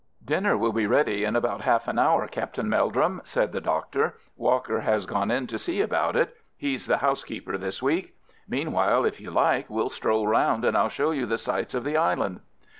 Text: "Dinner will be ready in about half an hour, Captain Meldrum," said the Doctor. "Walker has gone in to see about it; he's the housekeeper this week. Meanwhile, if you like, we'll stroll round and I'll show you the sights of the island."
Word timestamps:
"Dinner 0.25 0.57
will 0.57 0.73
be 0.73 0.87
ready 0.87 1.25
in 1.25 1.35
about 1.35 1.61
half 1.61 1.87
an 1.87 1.99
hour, 1.99 2.27
Captain 2.27 2.67
Meldrum," 2.67 3.21
said 3.23 3.51
the 3.51 3.61
Doctor. 3.61 4.17
"Walker 4.35 4.79
has 4.79 5.05
gone 5.05 5.29
in 5.29 5.45
to 5.45 5.59
see 5.59 5.79
about 5.79 6.15
it; 6.15 6.35
he's 6.57 6.87
the 6.87 6.97
housekeeper 6.97 7.55
this 7.55 7.83
week. 7.83 8.15
Meanwhile, 8.47 9.05
if 9.05 9.21
you 9.21 9.29
like, 9.29 9.69
we'll 9.69 9.89
stroll 9.89 10.25
round 10.25 10.65
and 10.65 10.75
I'll 10.75 10.89
show 10.89 11.11
you 11.11 11.27
the 11.27 11.37
sights 11.37 11.75
of 11.75 11.83
the 11.83 11.97
island." 11.97 12.39